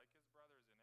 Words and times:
like 0.00 0.16
his 0.16 0.32
brothers 0.32 0.64
in 0.64 0.79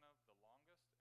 one 0.00 0.14
of 0.14 0.26
the 0.26 0.38
longest 0.42 0.93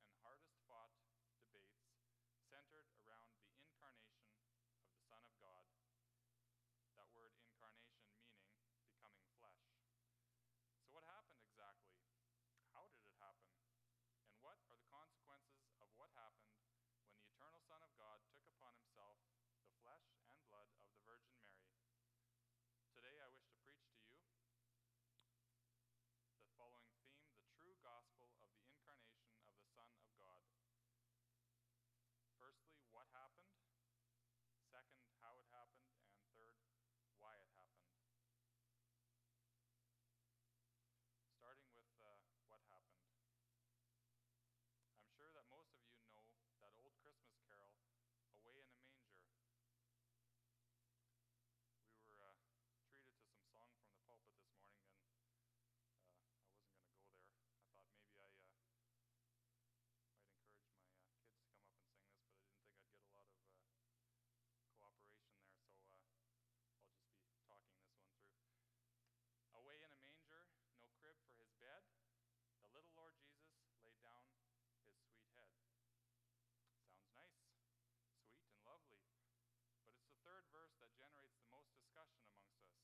third 80.24 80.48
verse 80.56 80.72
that 80.80 80.92
generates 80.96 81.36
the 81.36 81.48
most 81.52 81.68
discussion 81.76 82.24
amongst 82.32 82.64
us. 82.64 82.80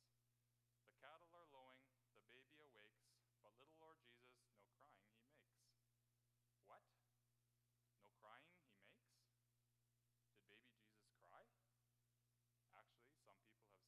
The 0.83 0.91
cattle 0.99 1.31
are 1.31 1.47
lowing, 1.55 1.87
the 2.19 2.27
baby 2.35 2.59
awakes, 2.59 3.07
but 3.39 3.55
little 3.55 3.79
Lord 3.79 3.99
Jesus, 4.03 4.43
no 6.43 6.51
crying 6.67 6.91
he 6.91 6.99
makes. 7.07 7.39
What? 7.79 7.79
No 8.03 8.11
crying 8.19 8.43
he 8.51 8.59
makes? 8.59 8.91
Did 10.51 10.59
baby 10.59 10.83
Jesus 10.83 11.15
cry? 11.23 11.47
Actually, 12.75 13.07
some 13.15 13.39
people 13.39 13.63
have 13.63 13.71
said 13.71 13.87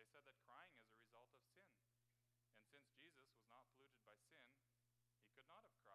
They 0.00 0.08
said 0.08 0.24
that 0.24 0.36
crying 0.48 0.72
is 0.80 0.88
a 0.88 0.96
result 0.96 1.28
of 1.28 1.40
sin. 1.44 1.68
And 2.56 2.64
since 2.72 2.88
Jesus 2.96 3.28
was 3.36 3.44
not 3.52 3.68
polluted 3.76 4.00
by 4.08 4.16
sin, 4.32 4.48
he 5.20 5.28
could 5.36 5.44
not 5.44 5.64
have 5.68 5.76
cried. 5.84 5.87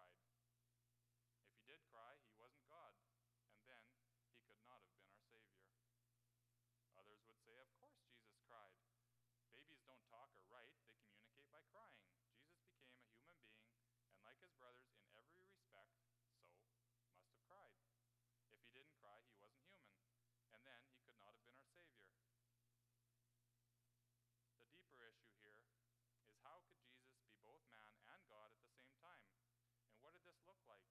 brothers 14.64 14.96
in 14.96 15.12
every 15.12 15.44
respect, 15.44 15.92
so 16.00 16.96
must 17.04 17.28
have 17.28 17.36
cried. 17.44 17.76
If 18.48 18.64
he 18.64 18.72
didn't 18.72 18.96
cry, 18.96 19.20
he 19.28 19.36
wasn't 19.36 19.60
human, 19.68 19.92
and 20.56 20.64
then 20.64 20.80
he 20.88 20.96
could 21.04 21.20
not 21.20 21.36
have 21.36 21.44
been 21.44 21.60
our 21.60 21.76
Savior. 21.76 22.08
The 24.56 24.64
deeper 24.72 25.04
issue 25.04 25.36
here 25.36 25.60
is 25.68 25.84
how 26.40 26.64
could 26.64 26.80
Jesus 26.80 27.20
be 27.28 27.36
both 27.44 27.60
man 27.68 27.92
and 28.08 28.24
God 28.24 28.48
at 28.48 28.56
the 28.64 28.72
same 28.72 28.96
time? 29.04 29.20
And 29.92 30.00
what 30.00 30.16
did 30.16 30.24
this 30.24 30.40
look 30.48 30.64
like? 30.64 30.88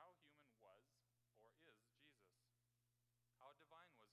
How 0.00 0.16
human 0.24 0.56
was 0.64 0.88
or 0.88 1.52
is 1.52 1.52
Jesus? 1.60 1.84
How 3.44 3.52
divine 3.60 3.92
was 3.92 4.03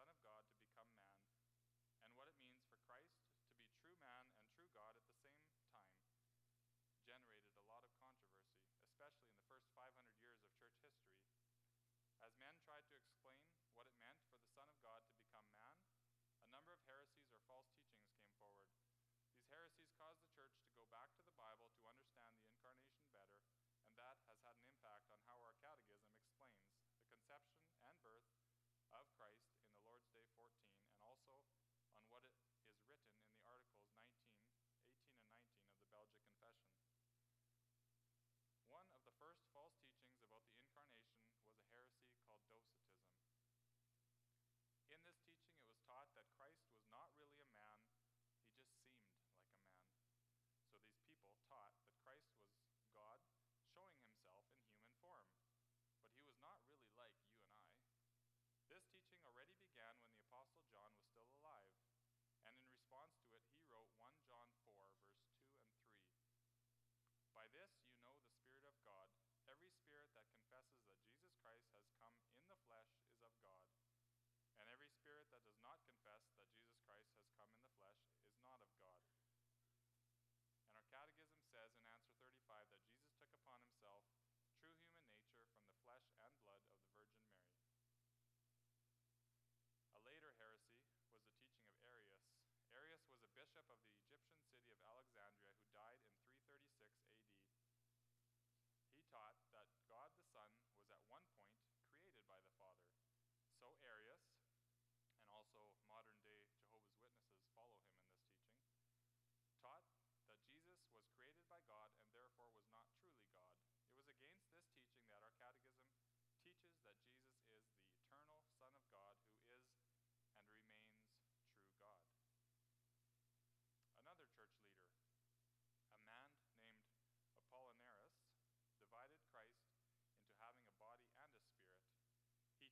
Son 0.00 0.08
of 0.08 0.24
God 0.24 0.40
to 0.48 0.56
become 0.64 0.88
man, 0.96 1.20
and 2.00 2.08
what 2.16 2.24
it 2.24 2.40
means 2.40 2.64
for 2.64 2.72
Christ 2.88 3.12
to 3.20 3.28
be 3.36 3.44
true 3.84 4.00
man 4.00 4.24
and 4.32 4.48
true 4.48 4.64
God 4.72 4.96
at 4.96 5.04
the 5.12 5.20
same 5.28 5.60
time, 5.68 5.92
generated 7.04 7.52
a 7.60 7.68
lot 7.68 7.84
of 7.84 7.92
controversy, 8.00 8.64
especially 8.88 9.28
in 9.28 9.36
the 9.36 9.44
first 9.52 9.68
500 9.76 9.92
years 10.24 10.40
of 10.40 10.56
church 10.56 10.72
history, 10.80 11.36
as 12.24 12.32
men 12.40 12.56
tried 12.64 12.88
to 12.88 12.96
explain 12.96 13.44
what 13.76 13.84
it 13.92 14.00
meant 14.00 14.16
for 14.24 14.40
the 14.40 14.48
Son 14.48 14.72
of 14.72 14.80
God 14.80 15.04
to 15.04 15.12
become 15.20 15.44
man, 15.52 15.76
a 15.76 16.48
number 16.48 16.72
of 16.72 16.80
heresies 16.88 17.28
or 17.28 17.44
false 17.44 17.68
teachings 17.76 18.08
came 18.16 18.32
forward. 18.40 18.72
These 19.28 19.52
heresies 19.52 19.92
caused 20.00 20.24
the 20.24 20.32
church 20.32 20.56
to 20.64 20.72
go 20.80 20.88
back 20.88 21.12
to 21.12 21.28
the 21.28 21.36
Bible 21.36 21.68
to 21.76 21.84
understand 21.84 22.32
the 22.40 22.48
incarnation 22.48 23.04
better, 23.12 23.36
and 23.84 23.92
that 24.00 24.16
has 24.24 24.40
had 24.48 24.56
an 24.56 24.64
impact 24.64 25.12
on 25.12 25.20
how 25.28 25.44
our 25.44 25.49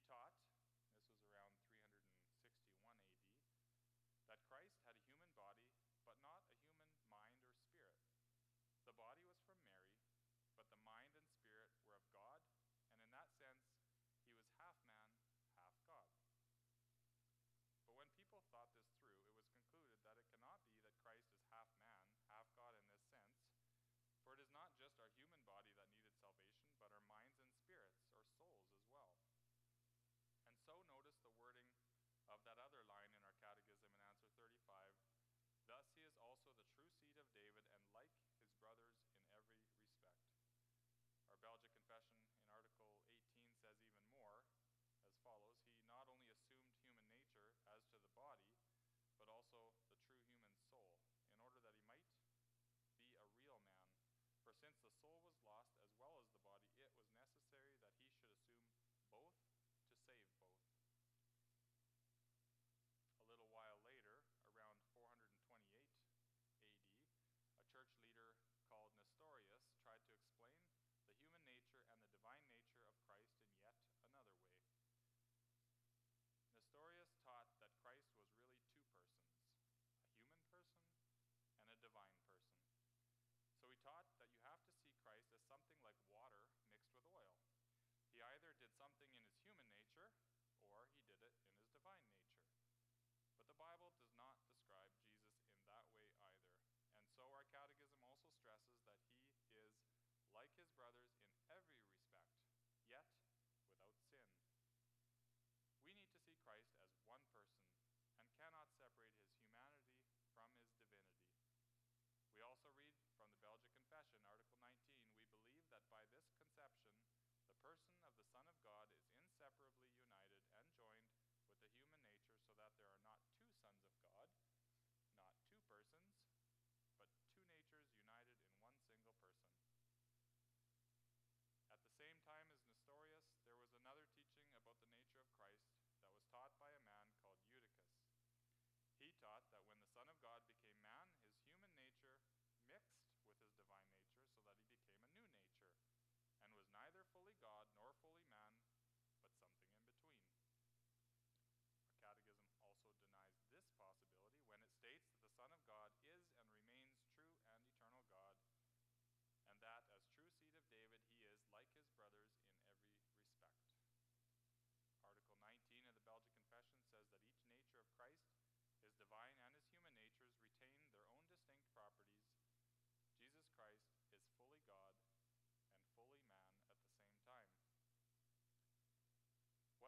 taught, 0.09 0.33
this 0.89 1.05
was 1.05 1.21
around 1.29 1.53
361 1.69 2.97
AD, 2.97 3.29
that 4.33 4.41
Christ 4.49 4.73
had 4.89 4.97
a 4.97 5.05
human 5.05 5.29
body, 5.37 5.69
but 6.09 6.17
not 6.25 6.41
a 6.41 6.49
human 6.57 6.88
lost 55.49 55.65
a 55.83 55.88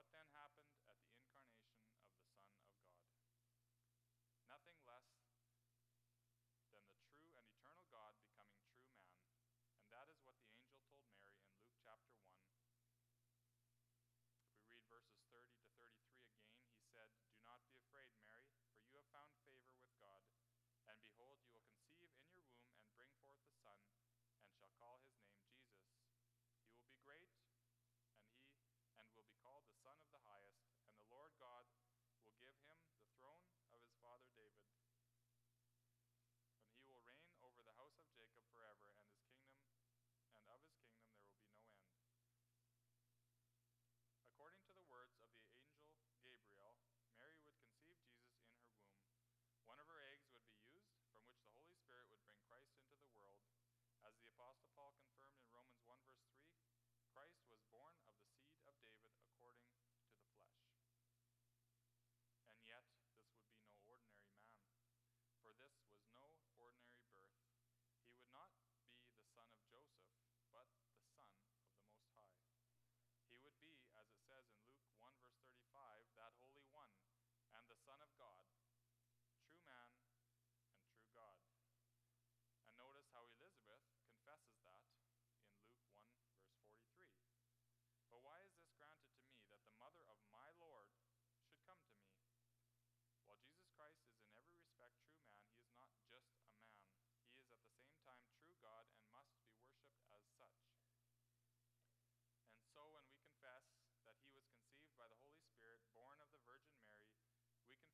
what 0.01 0.09
then 0.17 0.33
happened 0.33 0.73
at 0.89 0.97
the 1.05 1.13
incarnation 1.13 1.77
of 1.77 1.85
the 1.85 1.93
Son 1.93 2.09
of 2.09 2.25
God? 2.25 2.57
Nothing 4.49 4.81
less 4.89 5.13
than 6.73 6.89
the 6.89 7.05
true 7.13 7.37
and 7.37 7.45
eternal 7.45 7.85
God 7.93 8.17
becoming 8.17 8.57
true 8.65 8.81
man, 8.97 9.13
and 9.77 9.93
that 9.93 10.09
is 10.09 10.17
what 10.25 10.41
the 10.41 10.49
angel 10.57 10.81
told 10.89 11.05
Mary 11.21 11.37
in 11.45 11.53
Luke 11.53 11.77
chapter 11.85 12.17
1. 12.17 12.33
If 14.41 14.49
we 14.49 14.65
read 14.65 14.81
verses 14.89 15.21
30 15.37 15.53
to 15.53 15.69
33 15.69 16.09
again, 16.17 16.49
he 16.81 16.81
said, 16.89 17.13
Do 17.29 17.37
not 17.45 17.61
be 17.69 17.77
afraid, 17.77 18.17
Mary, 18.25 18.57
for 18.73 18.81
you 18.81 18.97
have 18.97 19.05
found 19.13 19.37
favor 19.45 19.70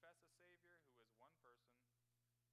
confess 0.07 0.23
a 0.23 0.39
Savior 0.39 0.79
who 0.87 1.03
is 1.03 1.11
one 1.19 1.35
person, 1.43 1.75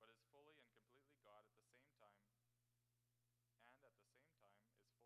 but 0.01 0.09
is 0.09 0.17
fully 0.33 0.57
and 0.57 0.73
completely 0.73 1.21
God 1.21 1.45
at 1.45 1.53
the 1.53 1.69
same 1.69 1.85
time, 2.01 2.17
and 2.17 2.81
at 2.81 2.81
the 2.81 2.81
same 2.81 3.29
time 3.29 3.53
is 3.61 3.69
fully 3.77 4.01
and 4.01 4.09
completely 4.09 4.57
man. 4.57 4.97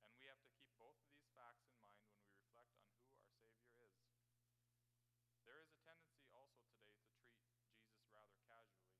And 0.00 0.16
we 0.16 0.24
have 0.32 0.40
to 0.40 0.48
keep 0.56 0.72
both 0.80 0.96
of 0.96 1.12
these 1.12 1.28
facts 1.36 1.68
in 1.68 1.76
mind 1.76 2.00
when 2.08 2.24
we 2.24 2.32
reflect 2.40 2.72
on 2.80 2.88
who 2.88 3.04
our 3.04 3.20
Savior 3.52 3.84
is. 3.84 4.16
There 5.44 5.60
is 5.60 5.68
a 5.68 5.76
tendency 5.84 6.32
also 6.32 6.64
today 6.72 6.96
to 6.96 7.04
treat 7.20 7.44
Jesus 7.68 8.08
rather 8.08 8.40
casually, 8.48 8.96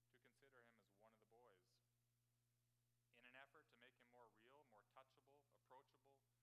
to 0.00 0.16
consider 0.16 0.64
him 0.64 0.80
as 0.80 0.96
one 0.96 1.12
of 1.12 1.20
the 1.20 1.28
boys. 1.28 1.60
In 3.20 3.28
an 3.28 3.36
effort 3.36 3.68
to 3.68 3.76
make 3.76 3.92
him 4.00 4.08
more 4.16 4.32
real, 4.40 4.64
more 4.72 4.80
touchable, 4.96 5.44
approachable, 5.60 6.35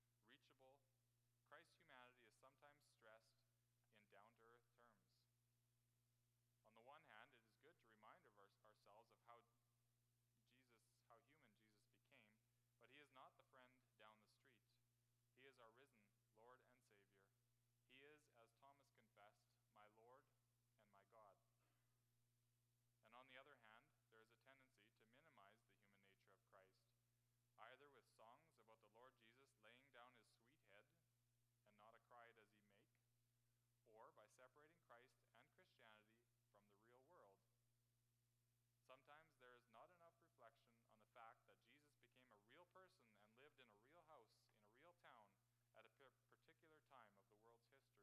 sometimes 39.03 39.35
there 39.35 39.51
is 39.51 39.67
not 39.75 39.91
enough 39.99 40.15
reflection 40.23 40.71
on 40.87 40.95
the 40.95 41.03
fact 41.11 41.43
that 41.43 41.59
Jesus 41.67 41.91
became 42.07 42.39
a 42.39 42.47
real 42.55 42.63
person 42.71 43.03
and 43.19 43.35
lived 43.35 43.59
in 43.59 43.67
a 43.67 43.75
real 43.83 43.99
house, 44.07 44.31
in 44.63 44.63
a 44.63 44.79
real 44.79 44.95
town, 45.03 45.27
at 45.75 45.83
a 45.83 45.91
particular 45.91 46.79
time 46.87 47.11
of 47.11 47.19
the 47.19 47.27
world's 47.35 47.67
history. 47.67 47.99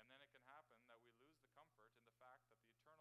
And 0.00 0.08
then 0.08 0.24
it 0.24 0.32
can 0.32 0.40
happen 0.48 0.80
that 0.88 1.04
we 1.04 1.12
lose 1.20 1.36
the 1.36 1.52
comfort 1.52 1.92
in 1.92 2.00
the 2.00 2.16
fact 2.16 2.48
that 2.48 2.56
the 2.56 2.64
eternal 2.64 2.93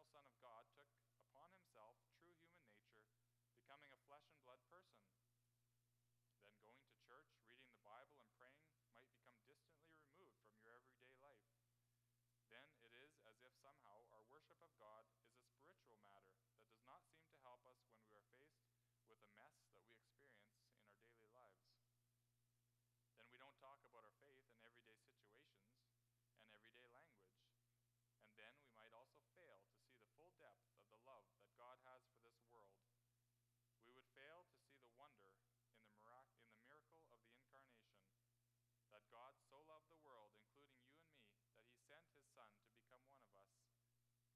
Son 42.34 42.50
to 42.50 42.66
become 42.66 42.98
one 43.06 43.22
of 43.22 43.30
us. 43.38 43.54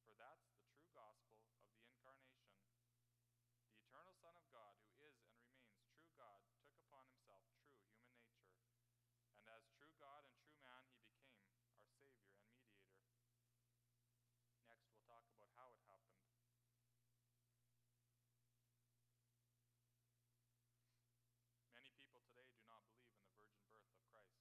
For 0.06 0.14
that's 0.22 0.46
the 0.54 0.62
true 0.70 0.86
gospel 0.94 1.42
of 1.50 1.66
the 1.74 1.82
incarnation. 1.82 2.54
The 3.74 3.82
eternal 3.82 4.14
Son 4.22 4.38
of 4.38 4.46
God, 4.54 4.78
who 4.86 5.02
is 5.02 5.18
and 5.18 5.34
remains 5.42 5.82
true 5.98 6.14
God, 6.14 6.46
took 6.62 6.78
upon 6.78 7.10
himself 7.10 7.42
true 7.58 7.74
human 7.74 8.06
nature. 8.06 8.54
And 9.42 9.50
as 9.50 9.66
true 9.74 9.98
God 9.98 10.30
and 10.30 10.38
true 10.38 10.62
man, 10.62 10.86
he 10.94 11.02
became 11.10 11.42
our 11.42 11.58
Savior 11.74 12.22
and 12.22 12.38
mediator. 12.38 13.02
Next, 14.70 14.86
we'll 14.94 15.02
talk 15.10 15.26
about 15.34 15.50
how 15.58 15.74
it 15.74 15.82
happened. 15.90 16.22
Many 21.74 21.90
people 21.98 22.22
today 22.30 22.46
do 22.54 22.62
not 22.70 22.86
believe 22.94 23.18
in 23.18 23.26
the 23.26 23.42
virgin 23.42 23.66
birth 23.74 23.90
of 23.90 24.06
Christ. 24.14 24.38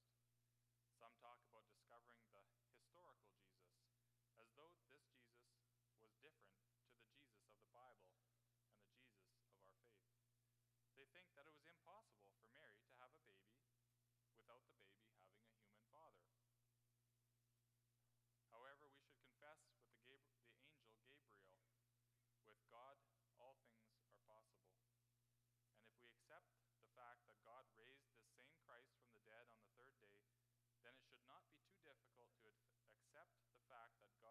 Some 1.01 1.17
talk 1.17 1.41
about 1.49 1.65
discovering 1.73 2.21
the 2.21 2.56
though 4.57 4.73
this 4.89 5.05
Jesus 5.53 5.93
was 6.01 6.09
different 6.17 6.57
to 6.57 6.73
the 6.73 6.89
Jesus 7.05 7.37
of 7.45 7.53
the 7.61 7.69
Bible 7.69 8.09
and 8.09 8.25
the 8.25 8.41
Jesus 8.41 8.73
of 8.73 8.89
our 8.97 9.53
faith. 9.53 9.85
They 10.97 11.05
think 11.13 11.29
that 11.37 11.45
it 11.45 11.53
was 11.53 11.69
impossible 11.69 12.33
for 12.41 12.49
Mary 12.57 12.81
to 12.81 12.93
have 12.97 13.13
a 13.13 13.21
baby 13.29 13.69
without 14.33 14.65
the 14.65 14.73
baby 14.81 15.13
having 15.13 15.45
a 15.45 15.53
human 15.61 15.85
father. 15.93 16.25
However, 18.49 18.89
we 18.89 18.97
should 19.05 19.21
confess 19.21 19.61
with 19.77 19.85
the, 19.93 20.01
Gab- 20.09 20.33
the 20.41 20.49
angel 21.05 21.29
Gabriel 21.37 22.41
with 22.41 22.57
God, 22.65 22.97
all 23.37 23.61
things 23.69 23.93
are 24.01 24.17
possible. 24.25 24.73
And 25.69 25.85
if 25.85 25.93
we 25.93 26.09
accept 26.09 26.49
the 26.81 26.89
fact 26.97 27.29
that 27.29 27.37
God 27.45 27.69
raised 27.77 28.09
the 28.09 28.25
same 28.33 28.49
Christ 28.65 28.89
from 28.97 29.05
the 29.13 29.21
dead 29.21 29.45
on 29.53 29.61
the 29.61 29.71
third 29.77 29.93
day, 30.01 30.17
then 30.81 30.97
it 30.97 31.05
should 31.05 31.23
not 31.29 31.45
be 31.45 31.61
too 31.61 31.77
difficult 31.85 32.33
to 32.41 32.49
ad- 32.49 32.65
accept 32.89 33.37
the 33.53 33.61
fact 33.69 33.93
that 34.01 34.09
God. 34.17 34.26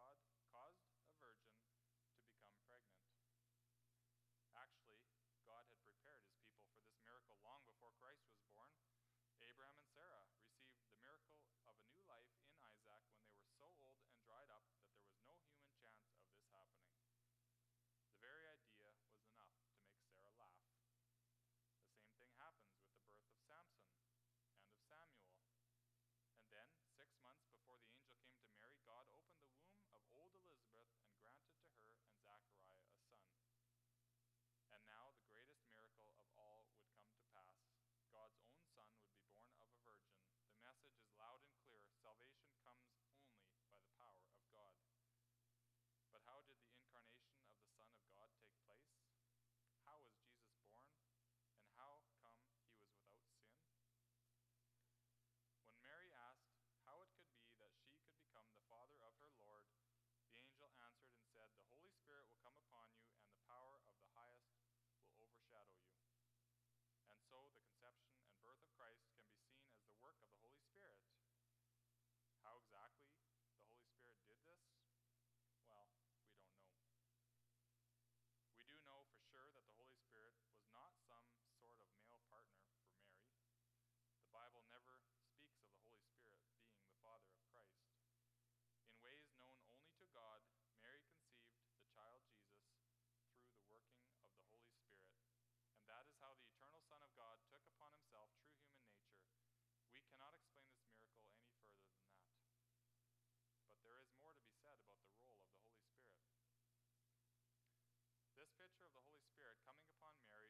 this 108.47 108.63
picture 108.63 108.87
of 108.87 108.95
the 108.95 109.03
Holy 109.11 109.27
Spirit 109.35 109.59
coming 109.67 109.91
upon 109.99 110.15
Mary 110.31 110.46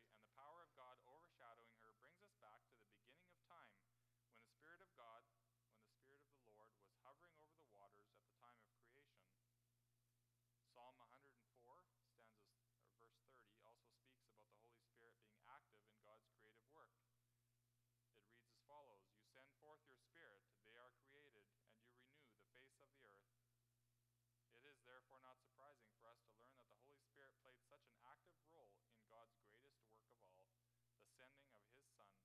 active 28.17 28.49
role 28.49 28.73
in 28.89 29.05
God's 29.13 29.37
greatest 29.45 29.85
work 29.93 30.09
of 30.09 30.33
all, 30.41 30.57
the 30.97 31.05
sending 31.21 31.53
of 31.53 31.69
his 31.69 31.85
Son 31.93 32.17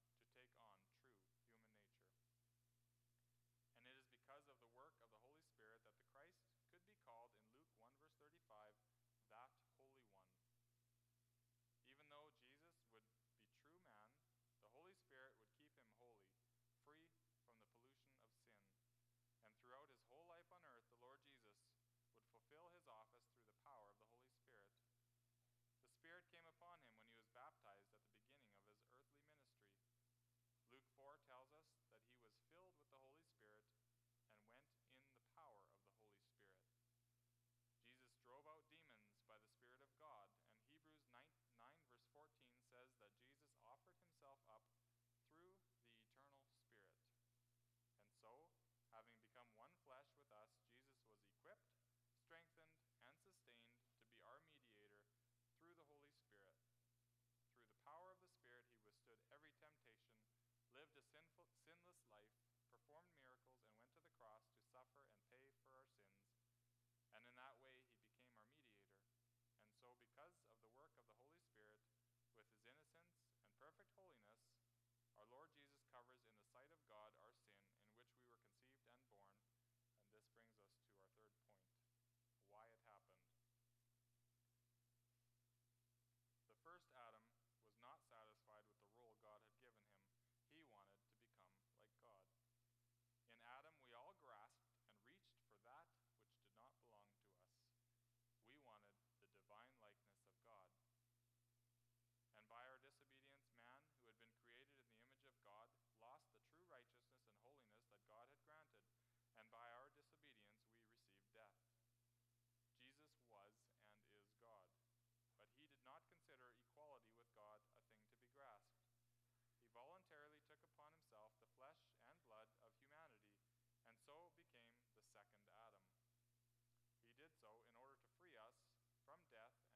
from 129.12 129.20
death 129.32 129.71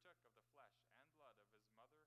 partook 0.00 0.16
of 0.24 0.32
the 0.32 0.48
flesh 0.56 0.72
and 0.96 1.04
blood 1.20 1.36
of 1.36 1.52
his 1.52 1.68
mother 1.76 2.00